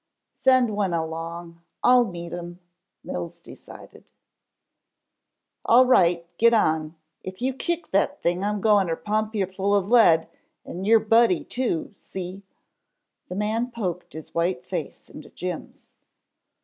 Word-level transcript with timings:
"Send 0.33 0.75
one 0.75 0.95
along. 0.95 1.61
I'll 1.83 2.05
meet 2.05 2.33
him," 2.33 2.59
Mills 3.03 3.39
decided. 3.39 4.05
"All 5.63 5.85
right, 5.85 6.25
get 6.39 6.55
on, 6.55 6.95
if 7.23 7.39
you 7.39 7.53
kick 7.53 7.91
that 7.91 8.19
thing 8.23 8.43
I'm 8.43 8.61
goin' 8.61 8.87
ter 8.87 8.95
pump 8.95 9.35
you 9.35 9.45
full 9.45 9.75
of 9.75 9.91
lead, 9.91 10.27
and 10.65 10.87
your 10.87 10.99
buddy 10.99 11.43
too, 11.43 11.91
see." 11.95 12.41
The 13.29 13.35
man 13.35 13.69
poked 13.69 14.13
his 14.13 14.33
white 14.33 14.65
face 14.65 15.07
into 15.07 15.29
Jim's. 15.29 15.93